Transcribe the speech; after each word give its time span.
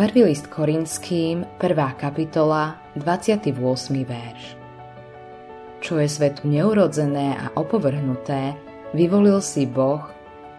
Prvý 0.00 0.32
list 0.32 0.48
Korinským, 0.48 1.44
1. 1.60 1.76
kapitola, 2.00 2.80
28. 2.96 3.52
verš. 4.00 4.56
Čo 5.84 6.00
je 6.00 6.08
svetu 6.08 6.48
neurodzené 6.48 7.36
a 7.36 7.52
opovrhnuté, 7.52 8.56
vyvolil 8.96 9.44
si 9.44 9.68
Boh, 9.68 10.00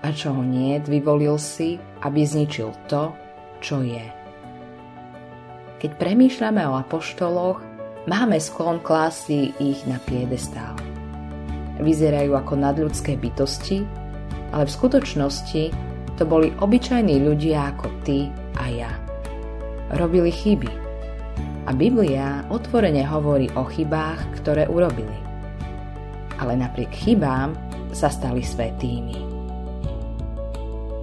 a 0.05 0.13
čo 0.13 0.37
ho 0.37 0.45
nie, 0.45 0.77
vyvolil 0.85 1.41
si, 1.41 1.81
aby 2.05 2.21
zničil 2.21 2.69
to, 2.85 3.17
čo 3.65 3.81
je. 3.81 4.05
Keď 5.81 5.89
premýšľame 5.97 6.61
o 6.69 6.77
apoštoloch, 6.77 7.65
máme 8.05 8.37
sklon 8.37 8.77
klásy 8.77 9.57
ich 9.57 9.81
na 9.89 9.97
piedestál. 10.05 10.77
Vyzerajú 11.81 12.37
ako 12.37 12.61
nadľudské 12.61 13.17
bytosti, 13.17 13.89
ale 14.53 14.69
v 14.69 14.75
skutočnosti 14.77 15.63
to 16.21 16.29
boli 16.29 16.53
obyčajní 16.61 17.25
ľudia 17.25 17.73
ako 17.73 17.89
ty 18.05 18.29
a 18.61 18.69
ja. 18.69 18.93
Robili 19.91 20.31
chyby. 20.31 20.71
A 21.67 21.75
Biblia 21.75 22.47
otvorene 22.47 23.03
hovorí 23.03 23.51
o 23.59 23.67
chybách, 23.67 24.39
ktoré 24.39 24.63
urobili. 24.71 25.19
Ale 26.39 26.55
napriek 26.55 26.95
chybám 26.95 27.59
sa 27.91 28.07
stali 28.07 28.39
svetými. 28.39 29.19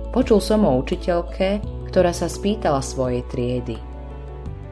Počul 0.09 0.41
som 0.41 0.65
o 0.65 0.81
učiteľke, 0.81 1.61
ktorá 1.93 2.17
sa 2.17 2.33
spýtala 2.33 2.81
svojej 2.81 3.29
triedy. 3.29 3.77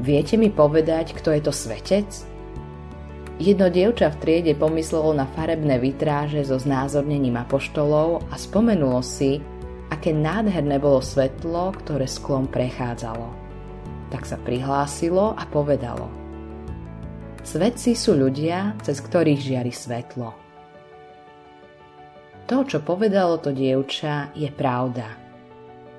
Viete 0.01 0.41
mi 0.41 0.49
povedať, 0.49 1.13
kto 1.13 1.37
je 1.37 1.41
to 1.45 1.53
svetec? 1.53 2.09
Jedno 3.37 3.69
dievča 3.69 4.17
v 4.17 4.21
triede 4.25 4.57
pomyslelo 4.57 5.13
na 5.13 5.29
farebné 5.37 5.77
vitráže 5.77 6.41
so 6.41 6.57
znázornením 6.57 7.37
apoštolov 7.37 8.25
a 8.33 8.41
spomenulo 8.41 9.05
si, 9.05 9.45
aké 9.93 10.17
nádherné 10.17 10.81
bolo 10.81 11.05
svetlo, 11.05 11.77
ktoré 11.85 12.09
sklom 12.09 12.49
prechádzalo. 12.49 13.46
Tak 14.17 14.25
sa 14.25 14.41
prihlásilo 14.41 15.37
a 15.37 15.45
povedalo. 15.45 16.09
Svetci 17.45 17.93
sú 17.93 18.17
ľudia, 18.17 18.73
cez 18.81 19.05
ktorých 19.05 19.45
žiari 19.45 19.69
svetlo. 19.69 20.33
To, 22.49 22.65
čo 22.65 22.81
povedalo 22.81 23.37
to 23.37 23.53
dievča, 23.53 24.33
je 24.33 24.49
pravda. 24.49 25.05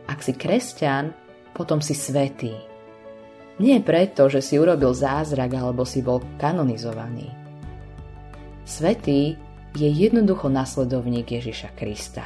Ak 0.10 0.26
si 0.26 0.34
kresťan, 0.34 1.14
potom 1.54 1.78
si 1.78 1.94
svetý. 1.94 2.58
Nie 3.62 3.86
preto, 3.86 4.26
že 4.34 4.42
si 4.42 4.58
urobil 4.58 4.98
zázrak 4.98 5.54
alebo 5.54 5.86
si 5.86 6.02
bol 6.02 6.18
kanonizovaný. 6.42 7.30
Svetý 8.66 9.38
je 9.78 9.94
jednoducho 9.94 10.50
nasledovník 10.50 11.38
Ježiša 11.38 11.70
Krista. 11.78 12.26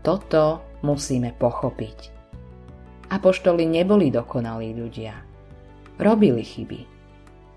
Toto 0.00 0.64
musíme 0.80 1.36
pochopiť. 1.36 2.19
Apoštoli 3.10 3.66
neboli 3.66 4.14
dokonalí 4.14 4.70
ľudia. 4.74 5.14
Robili 5.98 6.46
chyby. 6.46 6.80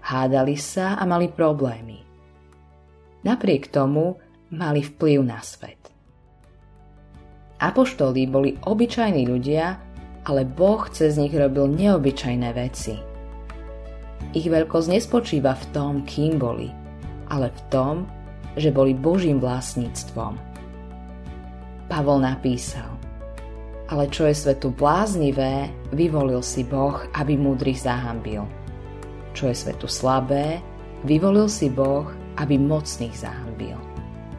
Hádali 0.03 0.57
sa 0.57 0.97
a 0.97 1.03
mali 1.05 1.29
problémy. 1.29 2.01
Napriek 3.23 3.71
tomu 3.71 4.19
mali 4.51 4.83
vplyv 4.83 5.19
na 5.23 5.39
svet. 5.39 5.79
Apoštoli 7.63 8.27
boli 8.27 8.59
obyčajní 8.59 9.23
ľudia, 9.29 9.79
ale 10.27 10.43
Boh 10.43 10.83
cez 10.91 11.15
nich 11.15 11.31
robil 11.31 11.71
neobyčajné 11.71 12.49
veci. 12.51 12.99
Ich 14.33 14.49
veľkosť 14.49 14.87
nespočíva 14.89 15.55
v 15.55 15.65
tom, 15.71 15.93
kým 16.03 16.41
boli, 16.41 16.67
ale 17.31 17.53
v 17.53 17.61
tom, 17.71 17.95
že 18.59 18.73
boli 18.73 18.91
Božím 18.97 19.39
vlastníctvom. 19.39 20.35
Pavol 21.87 22.19
napísal, 22.19 22.92
ale 23.92 24.08
čo 24.08 24.28
je 24.28 24.36
svetu 24.36 24.72
bláznivé, 24.72 25.67
vyvolil 25.92 26.39
si 26.39 26.64
Boh, 26.64 27.03
aby 27.16 27.36
múdrych 27.36 27.84
zahambil. 27.84 28.48
Čo 29.36 29.52
je 29.52 29.56
svetu 29.58 29.92
slabé, 29.92 30.64
vyvolil 31.04 31.52
si 31.52 31.67
Boh, 31.67 32.08
aby 32.39 32.55
mocných 32.55 33.14
zahambil. 33.14 33.76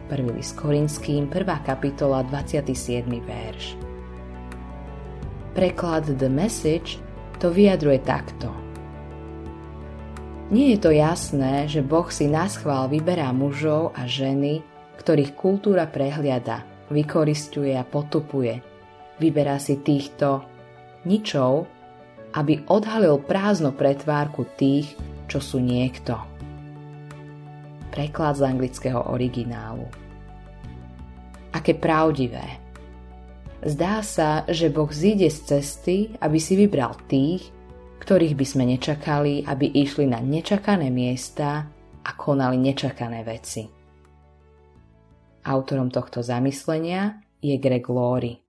1. 0.09 0.37
list 0.37 0.57
Korinským, 0.57 1.29
1. 1.29 1.67
kapitola, 1.67 2.25
27. 2.29 3.09
verš. 3.25 3.77
Preklad 5.55 6.11
The 6.19 6.29
Message 6.29 6.99
to 7.39 7.49
vyjadruje 7.51 8.03
takto. 8.03 8.51
Nie 10.53 10.77
je 10.77 10.79
to 10.83 10.91
jasné, 10.93 11.65
že 11.71 11.81
Boh 11.81 12.07
si 12.13 12.29
nás 12.29 12.61
chvál 12.61 12.91
vyberá 12.91 13.33
mužov 13.33 13.97
a 13.97 14.05
ženy, 14.05 14.61
ktorých 15.01 15.33
kultúra 15.35 15.89
prehliada, 15.89 16.63
vykoristuje 16.93 17.73
a 17.75 17.83
potupuje. 17.83 18.74
Vyberá 19.19 19.63
si 19.63 19.79
týchto 19.81 20.43
ničov, 21.07 21.67
aby 22.35 22.67
odhalil 22.67 23.23
prázdno 23.23 23.71
pretvárku 23.71 24.43
tých, 24.59 24.99
čo 25.31 25.39
sú 25.39 25.63
niekto 25.63 26.35
preklad 27.95 28.35
z 28.35 28.43
anglického 28.43 29.07
originálu. 29.15 29.87
Aké 31.55 31.79
pravdivé. 31.79 32.59
Zdá 33.63 34.03
sa, 34.03 34.43
že 34.51 34.67
Boh 34.67 34.91
zíde 34.91 35.31
z 35.31 35.39
cesty, 35.47 35.97
aby 36.19 36.43
si 36.43 36.59
vybral 36.59 36.99
tých, 37.07 37.55
ktorých 38.03 38.35
by 38.35 38.45
sme 38.45 38.65
nečakali, 38.75 39.47
aby 39.47 39.71
išli 39.79 40.11
na 40.11 40.19
nečakané 40.19 40.91
miesta 40.91 41.65
a 42.05 42.11
konali 42.19 42.59
nečakané 42.61 43.25
veci. 43.25 43.65
Autorom 45.49 45.89
tohto 45.89 46.21
zamyslenia 46.21 47.23
je 47.41 47.57
Greg 47.57 47.87
Laurie. 47.89 48.44